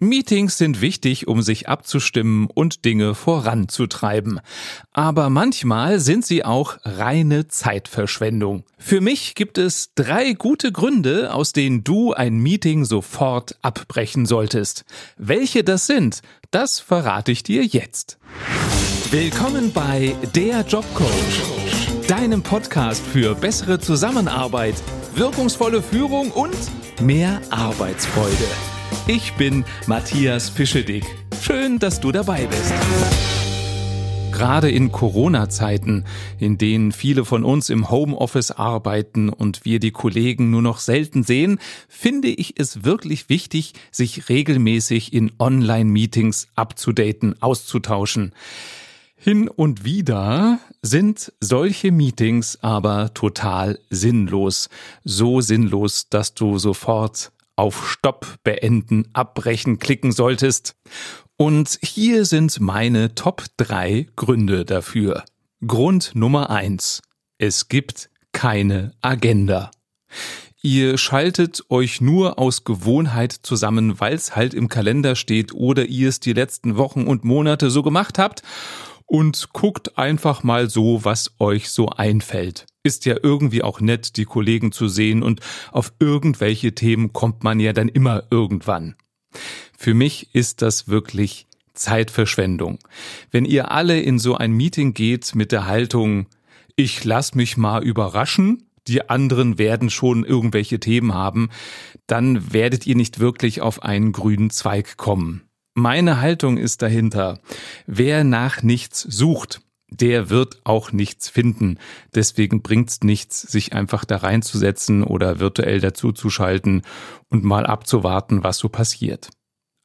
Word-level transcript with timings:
Meetings 0.00 0.58
sind 0.58 0.80
wichtig, 0.80 1.28
um 1.28 1.40
sich 1.40 1.68
abzustimmen 1.68 2.48
und 2.52 2.84
Dinge 2.84 3.14
voranzutreiben. 3.14 4.40
Aber 4.92 5.30
manchmal 5.30 6.00
sind 6.00 6.26
sie 6.26 6.44
auch 6.44 6.78
reine 6.84 7.46
Zeitverschwendung. 7.46 8.64
Für 8.76 9.00
mich 9.00 9.36
gibt 9.36 9.56
es 9.56 9.94
drei 9.94 10.32
gute 10.32 10.72
Gründe, 10.72 11.32
aus 11.32 11.52
denen 11.52 11.84
du 11.84 12.12
ein 12.12 12.38
Meeting 12.38 12.84
sofort 12.84 13.56
abbrechen 13.62 14.26
solltest. 14.26 14.84
Welche 15.16 15.62
das 15.62 15.86
sind, 15.86 16.22
das 16.50 16.80
verrate 16.80 17.30
ich 17.30 17.44
dir 17.44 17.64
jetzt. 17.64 18.18
Willkommen 19.12 19.72
bei 19.72 20.16
Der 20.34 20.62
Jobcoach, 20.62 22.08
deinem 22.08 22.42
Podcast 22.42 23.04
für 23.06 23.36
bessere 23.36 23.78
Zusammenarbeit, 23.78 24.74
wirkungsvolle 25.14 25.82
Führung 25.82 26.32
und 26.32 26.56
mehr 27.00 27.40
Arbeitsfreude. 27.50 28.73
Ich 29.06 29.34
bin 29.34 29.66
Matthias 29.86 30.48
Fischedick. 30.48 31.04
Schön, 31.42 31.78
dass 31.78 32.00
du 32.00 32.10
dabei 32.10 32.46
bist. 32.46 32.72
Gerade 34.32 34.70
in 34.70 34.92
Corona-Zeiten, 34.92 36.06
in 36.38 36.56
denen 36.56 36.90
viele 36.90 37.26
von 37.26 37.44
uns 37.44 37.68
im 37.68 37.90
Homeoffice 37.90 38.50
arbeiten 38.50 39.28
und 39.28 39.66
wir 39.66 39.78
die 39.78 39.90
Kollegen 39.90 40.48
nur 40.50 40.62
noch 40.62 40.78
selten 40.78 41.22
sehen, 41.22 41.58
finde 41.86 42.28
ich 42.28 42.58
es 42.58 42.84
wirklich 42.84 43.28
wichtig, 43.28 43.74
sich 43.90 44.30
regelmäßig 44.30 45.12
in 45.12 45.32
Online-Meetings 45.38 46.48
abzudaten, 46.54 47.34
auszutauschen. 47.42 48.32
Hin 49.16 49.48
und 49.48 49.84
wieder 49.84 50.60
sind 50.80 51.30
solche 51.40 51.92
Meetings 51.92 52.58
aber 52.62 53.12
total 53.12 53.78
sinnlos. 53.90 54.70
So 55.04 55.42
sinnlos, 55.42 56.08
dass 56.08 56.32
du 56.32 56.58
sofort 56.58 57.32
auf 57.56 57.88
Stopp, 57.88 58.36
Beenden, 58.42 59.08
Abbrechen 59.12 59.78
klicken 59.78 60.12
solltest. 60.12 60.76
Und 61.36 61.78
hier 61.82 62.24
sind 62.24 62.60
meine 62.60 63.14
Top 63.14 63.44
3 63.56 64.06
Gründe 64.16 64.64
dafür. 64.64 65.24
Grund 65.66 66.12
Nummer 66.14 66.50
1. 66.50 67.02
Es 67.38 67.68
gibt 67.68 68.10
keine 68.32 68.92
Agenda. 69.00 69.70
Ihr 70.62 70.96
schaltet 70.96 71.62
euch 71.68 72.00
nur 72.00 72.38
aus 72.38 72.64
Gewohnheit 72.64 73.32
zusammen, 73.32 74.00
weil 74.00 74.14
es 74.14 74.34
halt 74.34 74.54
im 74.54 74.68
Kalender 74.68 75.14
steht 75.14 75.52
oder 75.52 75.84
ihr 75.84 76.08
es 76.08 76.20
die 76.20 76.32
letzten 76.32 76.76
Wochen 76.76 77.06
und 77.06 77.24
Monate 77.24 77.68
so 77.68 77.82
gemacht 77.82 78.18
habt 78.18 78.42
und 79.06 79.50
guckt 79.52 79.98
einfach 79.98 80.42
mal 80.42 80.70
so, 80.70 81.04
was 81.04 81.32
euch 81.38 81.68
so 81.68 81.88
einfällt. 81.90 82.66
Ist 82.86 83.06
ja 83.06 83.16
irgendwie 83.22 83.62
auch 83.62 83.80
nett, 83.80 84.18
die 84.18 84.26
Kollegen 84.26 84.70
zu 84.70 84.88
sehen 84.88 85.22
und 85.22 85.40
auf 85.72 85.94
irgendwelche 85.98 86.74
Themen 86.74 87.14
kommt 87.14 87.42
man 87.42 87.58
ja 87.58 87.72
dann 87.72 87.88
immer 87.88 88.24
irgendwann. 88.30 88.94
Für 89.76 89.94
mich 89.94 90.34
ist 90.34 90.60
das 90.60 90.86
wirklich 90.86 91.46
Zeitverschwendung. 91.72 92.78
Wenn 93.30 93.46
ihr 93.46 93.70
alle 93.70 94.00
in 94.00 94.18
so 94.18 94.36
ein 94.36 94.52
Meeting 94.52 94.92
geht 94.92 95.34
mit 95.34 95.50
der 95.50 95.66
Haltung, 95.66 96.26
ich 96.76 97.04
lass 97.04 97.34
mich 97.34 97.56
mal 97.56 97.82
überraschen, 97.82 98.68
die 98.86 99.08
anderen 99.08 99.56
werden 99.58 99.88
schon 99.88 100.22
irgendwelche 100.22 100.78
Themen 100.78 101.14
haben, 101.14 101.48
dann 102.06 102.52
werdet 102.52 102.86
ihr 102.86 102.96
nicht 102.96 103.18
wirklich 103.18 103.62
auf 103.62 103.82
einen 103.82 104.12
grünen 104.12 104.50
Zweig 104.50 104.98
kommen. 104.98 105.42
Meine 105.72 106.20
Haltung 106.20 106.58
ist 106.58 106.82
dahinter. 106.82 107.40
Wer 107.86 108.24
nach 108.24 108.62
nichts 108.62 109.00
sucht, 109.00 109.62
der 110.00 110.30
wird 110.30 110.60
auch 110.64 110.92
nichts 110.92 111.28
finden. 111.28 111.78
Deswegen 112.14 112.62
bringt's 112.62 113.00
nichts, 113.02 113.40
sich 113.40 113.72
einfach 113.72 114.04
da 114.04 114.18
reinzusetzen 114.18 115.02
oder 115.02 115.40
virtuell 115.40 115.80
dazuzuschalten 115.80 116.82
und 117.28 117.44
mal 117.44 117.66
abzuwarten, 117.66 118.44
was 118.44 118.58
so 118.58 118.68
passiert. 118.68 119.30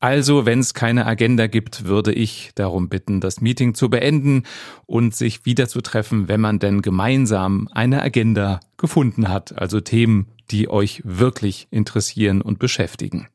Also, 0.01 0.45
wenn 0.45 0.59
es 0.59 0.73
keine 0.73 1.05
Agenda 1.05 1.47
gibt, 1.47 1.83
würde 1.83 2.13
ich 2.13 2.51
darum 2.55 2.87
bitten, 2.87 3.19
das 3.19 3.41
Meeting 3.41 3.73
zu 3.73 3.89
beenden 3.89 4.43
und 4.85 5.13
sich 5.13 5.45
wieder 5.45 5.67
zu 5.67 5.81
treffen, 5.81 6.29
wenn 6.29 6.39
man 6.39 6.59
denn 6.59 6.81
gemeinsam 6.81 7.67
eine 7.73 8.01
Agenda 8.01 8.61
gefunden 8.77 9.27
hat, 9.27 9.57
also 9.57 9.81
Themen, 9.81 10.27
die 10.51 10.69
euch 10.69 11.01
wirklich 11.03 11.67
interessieren 11.69 12.41
und 12.41 12.59
beschäftigen. 12.59 13.27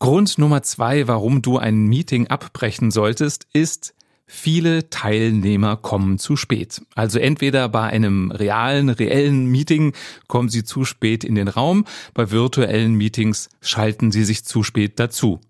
Grund 0.00 0.38
Nummer 0.38 0.62
zwei, 0.62 1.06
warum 1.08 1.40
du 1.40 1.56
ein 1.56 1.86
Meeting 1.86 2.26
abbrechen 2.26 2.90
solltest, 2.90 3.46
ist, 3.52 3.94
Viele 4.28 4.90
Teilnehmer 4.90 5.76
kommen 5.76 6.18
zu 6.18 6.36
spät. 6.36 6.82
Also 6.96 7.20
entweder 7.20 7.68
bei 7.68 7.84
einem 7.84 8.32
realen, 8.32 8.88
reellen 8.88 9.46
Meeting 9.46 9.92
kommen 10.26 10.48
sie 10.48 10.64
zu 10.64 10.84
spät 10.84 11.22
in 11.22 11.36
den 11.36 11.46
Raum, 11.46 11.84
bei 12.12 12.32
virtuellen 12.32 12.94
Meetings 12.94 13.48
schalten 13.60 14.10
sie 14.10 14.24
sich 14.24 14.44
zu 14.44 14.64
spät 14.64 14.98
dazu. 14.98 15.40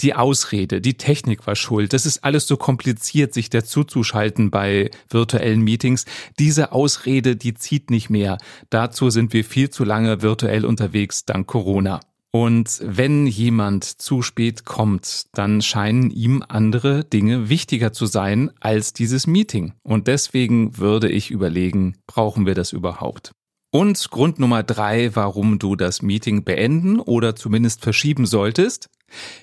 Die 0.00 0.14
Ausrede, 0.14 0.80
die 0.80 0.94
Technik 0.94 1.46
war 1.46 1.56
schuld, 1.56 1.92
das 1.92 2.06
ist 2.06 2.24
alles 2.24 2.46
so 2.46 2.56
kompliziert, 2.56 3.34
sich 3.34 3.50
dazuzuschalten 3.50 4.50
bei 4.50 4.90
virtuellen 5.08 5.60
Meetings. 5.60 6.04
Diese 6.38 6.72
Ausrede, 6.72 7.36
die 7.36 7.54
zieht 7.54 7.90
nicht 7.90 8.10
mehr. 8.10 8.38
Dazu 8.70 9.10
sind 9.10 9.32
wir 9.32 9.44
viel 9.44 9.70
zu 9.70 9.84
lange 9.84 10.22
virtuell 10.22 10.64
unterwegs, 10.64 11.24
dank 11.24 11.46
Corona. 11.46 12.00
Und 12.34 12.80
wenn 12.82 13.28
jemand 13.28 13.84
zu 13.84 14.20
spät 14.20 14.64
kommt, 14.64 15.26
dann 15.34 15.62
scheinen 15.62 16.10
ihm 16.10 16.42
andere 16.48 17.04
Dinge 17.04 17.48
wichtiger 17.48 17.92
zu 17.92 18.06
sein 18.06 18.50
als 18.58 18.92
dieses 18.92 19.28
Meeting. 19.28 19.74
Und 19.84 20.08
deswegen 20.08 20.76
würde 20.76 21.08
ich 21.08 21.30
überlegen, 21.30 21.96
brauchen 22.08 22.44
wir 22.44 22.56
das 22.56 22.72
überhaupt? 22.72 23.30
Und 23.70 24.10
Grund 24.10 24.40
Nummer 24.40 24.64
drei, 24.64 25.14
warum 25.14 25.60
du 25.60 25.76
das 25.76 26.02
Meeting 26.02 26.42
beenden 26.42 26.98
oder 26.98 27.36
zumindest 27.36 27.82
verschieben 27.82 28.26
solltest. 28.26 28.88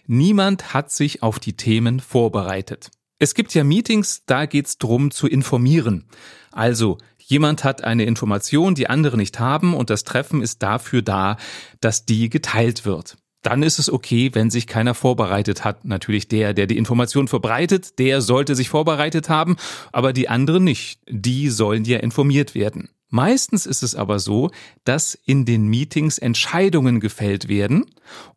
Niemand 0.05 0.73
hat 0.73 0.91
sich 0.91 1.23
auf 1.23 1.39
die 1.39 1.55
Themen 1.55 2.01
vorbereitet. 2.01 2.91
Es 3.19 3.35
gibt 3.35 3.53
ja 3.53 3.63
Meetings, 3.63 4.23
da 4.25 4.45
geht's 4.45 4.79
drum 4.79 5.11
zu 5.11 5.27
informieren. 5.27 6.09
Also 6.51 6.97
Jemand 7.31 7.63
hat 7.63 7.81
eine 7.81 8.03
Information, 8.03 8.75
die 8.75 8.89
andere 8.89 9.15
nicht 9.15 9.39
haben 9.39 9.73
und 9.73 9.89
das 9.89 10.03
Treffen 10.03 10.41
ist 10.41 10.61
dafür 10.61 11.01
da, 11.01 11.37
dass 11.79 12.05
die 12.05 12.29
geteilt 12.29 12.85
wird. 12.85 13.15
Dann 13.41 13.63
ist 13.63 13.79
es 13.79 13.89
okay, 13.89 14.31
wenn 14.33 14.49
sich 14.49 14.67
keiner 14.67 14.93
vorbereitet 14.93 15.63
hat. 15.63 15.85
Natürlich 15.85 16.27
der, 16.27 16.53
der 16.53 16.67
die 16.67 16.75
Information 16.75 17.29
verbreitet, 17.29 17.99
der 17.99 18.19
sollte 18.19 18.53
sich 18.53 18.67
vorbereitet 18.67 19.29
haben, 19.29 19.55
aber 19.93 20.11
die 20.11 20.27
anderen 20.27 20.65
nicht. 20.65 20.99
Die 21.07 21.47
sollen 21.47 21.85
ja 21.85 21.99
informiert 21.99 22.53
werden. 22.53 22.89
Meistens 23.11 23.65
ist 23.65 23.83
es 23.83 23.93
aber 23.93 24.19
so, 24.19 24.51
dass 24.85 25.15
in 25.25 25.43
den 25.43 25.67
Meetings 25.67 26.17
Entscheidungen 26.17 27.01
gefällt 27.01 27.49
werden 27.49 27.85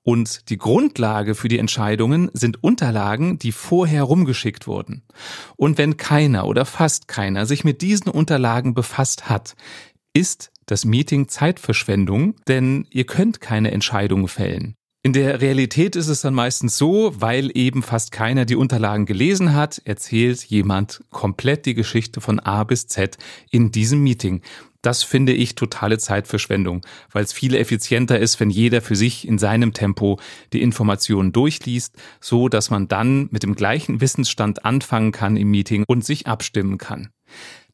und 0.02 0.50
die 0.50 0.58
Grundlage 0.58 1.36
für 1.36 1.46
die 1.46 1.60
Entscheidungen 1.60 2.28
sind 2.32 2.62
Unterlagen, 2.62 3.38
die 3.38 3.52
vorher 3.52 4.02
rumgeschickt 4.02 4.66
wurden. 4.66 5.04
Und 5.56 5.78
wenn 5.78 5.96
keiner 5.96 6.46
oder 6.46 6.66
fast 6.66 7.06
keiner 7.06 7.46
sich 7.46 7.62
mit 7.62 7.82
diesen 7.82 8.10
Unterlagen 8.10 8.74
befasst 8.74 9.28
hat, 9.28 9.54
ist 10.12 10.50
das 10.66 10.84
Meeting 10.84 11.28
Zeitverschwendung, 11.28 12.34
denn 12.48 12.86
ihr 12.90 13.06
könnt 13.06 13.40
keine 13.40 13.70
Entscheidungen 13.70 14.26
fällen. 14.26 14.74
In 15.06 15.12
der 15.12 15.42
Realität 15.42 15.96
ist 15.96 16.08
es 16.08 16.22
dann 16.22 16.32
meistens 16.32 16.78
so, 16.78 17.12
weil 17.20 17.50
eben 17.54 17.82
fast 17.82 18.10
keiner 18.10 18.46
die 18.46 18.56
Unterlagen 18.56 19.04
gelesen 19.04 19.52
hat, 19.52 19.82
erzählt 19.84 20.42
jemand 20.44 21.04
komplett 21.10 21.66
die 21.66 21.74
Geschichte 21.74 22.22
von 22.22 22.40
A 22.40 22.64
bis 22.64 22.86
Z 22.86 23.18
in 23.50 23.70
diesem 23.70 24.02
Meeting. 24.02 24.40
Das 24.80 25.02
finde 25.02 25.34
ich 25.34 25.56
totale 25.56 25.98
Zeitverschwendung, 25.98 26.86
weil 27.12 27.22
es 27.22 27.34
viel 27.34 27.54
effizienter 27.54 28.18
ist, 28.18 28.40
wenn 28.40 28.48
jeder 28.48 28.80
für 28.80 28.96
sich 28.96 29.28
in 29.28 29.36
seinem 29.36 29.74
Tempo 29.74 30.18
die 30.54 30.62
Informationen 30.62 31.32
durchliest, 31.32 31.96
so 32.18 32.48
dass 32.48 32.70
man 32.70 32.88
dann 32.88 33.28
mit 33.30 33.42
dem 33.42 33.56
gleichen 33.56 34.00
Wissensstand 34.00 34.64
anfangen 34.64 35.12
kann 35.12 35.36
im 35.36 35.50
Meeting 35.50 35.84
und 35.86 36.02
sich 36.02 36.28
abstimmen 36.28 36.78
kann. 36.78 37.10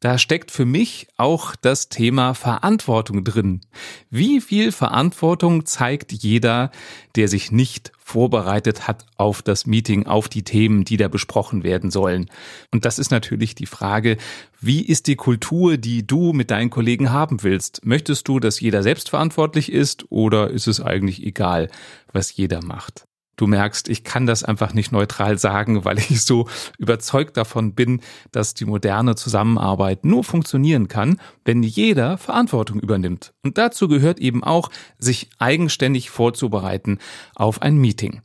Da 0.00 0.16
steckt 0.16 0.50
für 0.50 0.64
mich 0.64 1.08
auch 1.18 1.54
das 1.54 1.90
Thema 1.90 2.32
Verantwortung 2.32 3.22
drin. 3.22 3.60
Wie 4.08 4.40
viel 4.40 4.72
Verantwortung 4.72 5.66
zeigt 5.66 6.12
jeder, 6.12 6.70
der 7.16 7.28
sich 7.28 7.52
nicht 7.52 7.92
vorbereitet 7.98 8.88
hat 8.88 9.04
auf 9.18 9.42
das 9.42 9.66
Meeting, 9.66 10.06
auf 10.06 10.30
die 10.30 10.42
Themen, 10.42 10.84
die 10.84 10.96
da 10.96 11.08
besprochen 11.08 11.64
werden 11.64 11.90
sollen? 11.90 12.30
Und 12.72 12.86
das 12.86 12.98
ist 12.98 13.10
natürlich 13.10 13.54
die 13.54 13.66
Frage, 13.66 14.16
wie 14.58 14.80
ist 14.80 15.06
die 15.06 15.16
Kultur, 15.16 15.76
die 15.76 16.06
du 16.06 16.32
mit 16.32 16.50
deinen 16.50 16.70
Kollegen 16.70 17.10
haben 17.10 17.42
willst? 17.42 17.84
Möchtest 17.84 18.26
du, 18.26 18.40
dass 18.40 18.58
jeder 18.58 18.82
selbstverantwortlich 18.82 19.70
ist 19.70 20.10
oder 20.10 20.48
ist 20.48 20.66
es 20.66 20.80
eigentlich 20.80 21.22
egal, 21.26 21.68
was 22.10 22.34
jeder 22.34 22.64
macht? 22.64 23.04
Du 23.40 23.46
merkst, 23.46 23.88
ich 23.88 24.04
kann 24.04 24.26
das 24.26 24.44
einfach 24.44 24.74
nicht 24.74 24.92
neutral 24.92 25.38
sagen, 25.38 25.86
weil 25.86 25.96
ich 25.96 26.20
so 26.20 26.46
überzeugt 26.76 27.38
davon 27.38 27.74
bin, 27.74 28.02
dass 28.32 28.52
die 28.52 28.66
moderne 28.66 29.14
Zusammenarbeit 29.14 30.04
nur 30.04 30.24
funktionieren 30.24 30.88
kann, 30.88 31.18
wenn 31.46 31.62
jeder 31.62 32.18
Verantwortung 32.18 32.80
übernimmt. 32.80 33.32
Und 33.42 33.56
dazu 33.56 33.88
gehört 33.88 34.18
eben 34.18 34.44
auch, 34.44 34.68
sich 34.98 35.30
eigenständig 35.38 36.10
vorzubereiten 36.10 36.98
auf 37.34 37.62
ein 37.62 37.78
Meeting. 37.78 38.20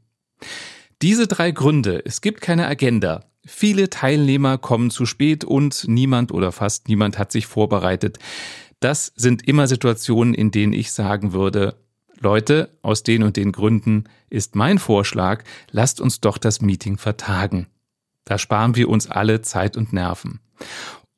Diese 1.01 1.27
drei 1.27 1.51
Gründe, 1.51 2.01
es 2.06 2.19
gibt 2.19 2.41
keine 2.41 2.67
Agenda, 2.67 3.23
viele 3.45 3.89
Teilnehmer 3.89 4.57
kommen 4.57 4.89
zu 4.89 5.06
spät 5.06 5.45
und 5.45 5.85
niemand 5.88 6.33
oder 6.33 6.51
fast 6.51 6.89
niemand 6.89 7.17
hat 7.17 7.31
sich 7.31 7.47
vorbereitet. 7.47 8.19
Das 8.81 9.13
sind 9.15 9.47
immer 9.47 9.67
Situationen, 9.69 10.33
in 10.33 10.51
denen 10.51 10.73
ich 10.73 10.91
sagen 10.91 11.31
würde, 11.31 11.77
Leute, 12.19 12.69
aus 12.81 13.03
den 13.03 13.23
und 13.23 13.38
den 13.38 13.51
Gründen 13.51 14.06
ist 14.29 14.56
mein 14.56 14.79
Vorschlag, 14.79 15.44
lasst 15.71 16.01
uns 16.01 16.21
doch 16.21 16.38
das 16.38 16.62
Meeting 16.62 16.97
vertagen. 16.97 17.67
Da 18.23 18.38
sparen 18.38 18.75
wir 18.75 18.89
uns 18.89 19.09
alle 19.09 19.41
Zeit 19.41 19.77
und 19.77 19.94
Nerven. 19.94 20.39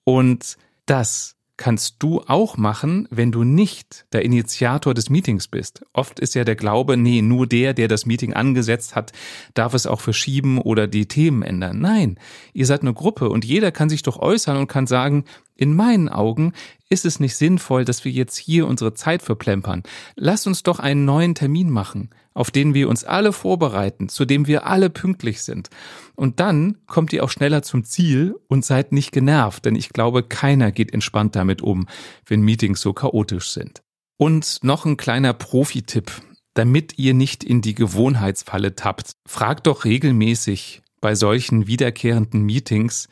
Und 0.03 0.57
das 0.85 1.37
kannst 1.57 1.95
du 1.99 2.21
auch 2.27 2.55
machen, 2.55 3.07
wenn 3.09 3.31
du 3.31 3.43
nicht 3.43 4.05
der 4.13 4.23
Initiator 4.23 4.93
des 4.93 5.09
Meetings 5.09 5.47
bist. 5.47 5.83
Oft 5.91 6.19
ist 6.19 6.35
ja 6.35 6.43
der 6.43 6.55
Glaube, 6.55 6.95
nee, 6.97 7.23
nur 7.23 7.47
der, 7.47 7.73
der 7.73 7.87
das 7.87 8.05
Meeting 8.05 8.33
angesetzt 8.33 8.95
hat, 8.95 9.11
darf 9.55 9.73
es 9.73 9.87
auch 9.87 9.99
verschieben 9.99 10.61
oder 10.61 10.87
die 10.87 11.07
Themen 11.07 11.41
ändern. 11.41 11.79
Nein, 11.79 12.19
ihr 12.53 12.67
seid 12.67 12.81
eine 12.81 12.93
Gruppe 12.93 13.29
und 13.29 13.43
jeder 13.43 13.71
kann 13.71 13.89
sich 13.89 14.03
doch 14.03 14.19
äußern 14.19 14.57
und 14.57 14.67
kann 14.67 14.85
sagen, 14.85 15.25
in 15.57 15.75
meinen 15.75 16.09
Augen 16.09 16.53
ist 16.89 17.05
es 17.05 17.19
nicht 17.19 17.35
sinnvoll, 17.35 17.83
dass 17.83 18.05
wir 18.05 18.11
jetzt 18.11 18.37
hier 18.37 18.67
unsere 18.67 18.93
Zeit 18.93 19.21
verplempern. 19.21 19.83
Lass 20.15 20.47
uns 20.47 20.63
doch 20.63 20.79
einen 20.79 21.03
neuen 21.03 21.35
Termin 21.35 21.69
machen, 21.69 22.11
auf 22.33 22.51
den 22.51 22.73
wir 22.73 22.87
uns 22.87 23.03
alle 23.03 23.33
vorbereiten, 23.33 24.09
zu 24.09 24.25
dem 24.25 24.47
wir 24.47 24.67
alle 24.67 24.89
pünktlich 24.89 25.41
sind. 25.41 25.69
Und 26.15 26.39
dann 26.39 26.77
kommt 26.87 27.11
ihr 27.11 27.23
auch 27.23 27.29
schneller 27.29 27.63
zum 27.63 27.83
Ziel 27.83 28.35
und 28.47 28.63
seid 28.63 28.91
nicht 28.91 29.11
genervt, 29.11 29.65
denn 29.65 29.75
ich 29.75 29.89
glaube, 29.89 30.23
keiner 30.23 30.71
geht 30.71 30.93
entspannt 30.93 31.35
damit 31.35 31.61
um, 31.61 31.87
wenn 32.25 32.41
Meetings 32.41 32.79
so 32.79 32.93
chaotisch 32.93 33.49
sind. 33.49 33.81
Und 34.17 34.59
noch 34.63 34.85
ein 34.85 34.97
kleiner 34.97 35.33
Profi-Tipp, 35.33 36.11
damit 36.53 36.97
ihr 36.97 37.13
nicht 37.13 37.43
in 37.43 37.61
die 37.61 37.75
Gewohnheitsfalle 37.75 38.75
tappt. 38.75 39.11
Fragt 39.27 39.67
doch 39.67 39.85
regelmäßig 39.85 40.81
bei 41.01 41.13
solchen 41.13 41.67
wiederkehrenden 41.67 42.41
Meetings, 42.43 43.09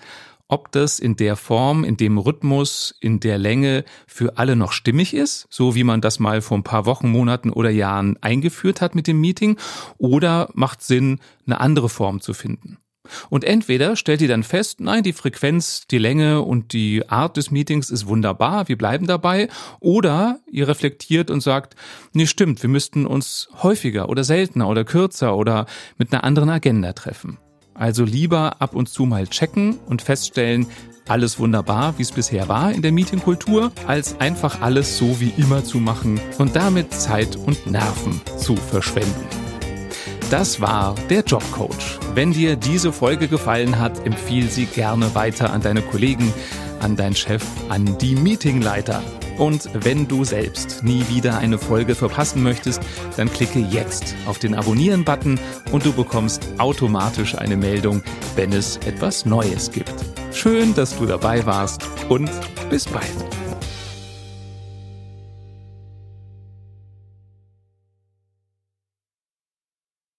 ob 0.47 0.71
das 0.71 0.99
in 0.99 1.15
der 1.15 1.35
Form, 1.35 1.83
in 1.83 1.97
dem 1.97 2.17
Rhythmus, 2.17 2.95
in 2.99 3.19
der 3.19 3.37
Länge 3.37 3.83
für 4.07 4.37
alle 4.37 4.55
noch 4.55 4.71
stimmig 4.71 5.13
ist, 5.13 5.47
so 5.49 5.75
wie 5.75 5.83
man 5.83 6.01
das 6.01 6.19
mal 6.19 6.41
vor 6.41 6.57
ein 6.57 6.63
paar 6.63 6.85
Wochen, 6.85 7.09
Monaten 7.09 7.49
oder 7.49 7.69
Jahren 7.69 8.17
eingeführt 8.21 8.81
hat 8.81 8.95
mit 8.95 9.07
dem 9.07 9.19
Meeting, 9.19 9.57
oder 9.97 10.49
macht 10.53 10.81
Sinn, 10.81 11.19
eine 11.45 11.59
andere 11.59 11.89
Form 11.89 12.21
zu 12.21 12.33
finden. 12.33 12.77
Und 13.29 13.43
entweder 13.43 13.95
stellt 13.95 14.21
ihr 14.21 14.27
dann 14.27 14.43
fest, 14.43 14.79
nein, 14.79 15.03
die 15.03 15.13
Frequenz, 15.13 15.87
die 15.87 15.97
Länge 15.97 16.41
und 16.41 16.73
die 16.73 17.07
Art 17.07 17.37
des 17.37 17.51
Meetings 17.51 17.89
ist 17.89 18.07
wunderbar, 18.07 18.67
wir 18.67 18.77
bleiben 18.77 19.07
dabei, 19.07 19.47
oder 19.79 20.39
ihr 20.51 20.67
reflektiert 20.67 21.29
und 21.29 21.41
sagt, 21.41 21.75
nee, 22.13 22.27
stimmt, 22.27 22.61
wir 22.61 22.69
müssten 22.69 23.05
uns 23.05 23.49
häufiger 23.61 24.09
oder 24.09 24.23
seltener 24.23 24.67
oder 24.67 24.83
kürzer 24.83 25.35
oder 25.35 25.65
mit 25.97 26.13
einer 26.13 26.23
anderen 26.23 26.49
Agenda 26.49 26.93
treffen. 26.93 27.37
Also 27.75 28.05
lieber 28.05 28.61
ab 28.61 28.73
und 28.73 28.87
zu 28.87 29.05
mal 29.05 29.27
checken 29.27 29.77
und 29.85 30.01
feststellen, 30.01 30.65
alles 31.07 31.37
wunderbar, 31.37 31.93
wie 31.97 32.01
es 32.01 32.11
bisher 32.11 32.47
war 32.47 32.71
in 32.71 32.81
der 32.81 32.91
Meetingkultur, 32.91 33.71
als 33.85 34.19
einfach 34.19 34.61
alles 34.61 34.97
so 34.97 35.19
wie 35.19 35.33
immer 35.37 35.63
zu 35.63 35.77
machen 35.77 36.19
und 36.39 36.55
damit 36.55 36.93
Zeit 36.93 37.35
und 37.35 37.67
Nerven 37.67 38.21
zu 38.37 38.55
verschwenden. 38.55 39.27
Das 40.31 40.59
war 40.59 40.95
der 41.09 41.21
Jobcoach. 41.21 41.99
Wenn 42.15 42.33
dir 42.33 42.55
diese 42.55 42.91
Folge 42.91 43.27
gefallen 43.27 43.77
hat, 43.77 44.03
empfiehl 44.05 44.49
sie 44.49 44.65
gerne 44.65 45.13
weiter 45.13 45.53
an 45.53 45.61
deine 45.61 45.83
Kollegen, 45.83 46.33
an 46.79 46.95
deinen 46.95 47.15
Chef, 47.15 47.43
an 47.69 47.97
die 47.99 48.15
Meetingleiter. 48.15 49.03
Und 49.37 49.69
wenn 49.73 50.07
du 50.07 50.23
selbst 50.23 50.83
nie 50.83 51.05
wieder 51.09 51.37
eine 51.37 51.57
Folge 51.57 51.95
verpassen 51.95 52.41
möchtest, 52.41 52.81
dann 53.17 53.31
klicke 53.31 53.59
jetzt 53.59 54.15
auf 54.25 54.39
den 54.39 54.55
Abonnieren-Button 54.55 55.39
und 55.71 55.85
du 55.85 55.93
bekommst 55.93 56.47
automatisch 56.57 57.35
eine 57.35 57.57
Meldung, 57.57 58.01
wenn 58.35 58.53
es 58.53 58.77
etwas 58.77 59.25
Neues 59.25 59.71
gibt. 59.71 59.93
Schön, 60.31 60.73
dass 60.73 60.97
du 60.97 61.05
dabei 61.05 61.45
warst 61.45 61.81
und 62.09 62.29
bis 62.69 62.85
bald. 62.85 63.34